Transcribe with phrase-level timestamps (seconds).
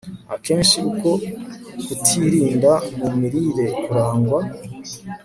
[0.35, 1.09] Akenshi uko
[1.85, 4.39] kutirinda mu mirire kurangwa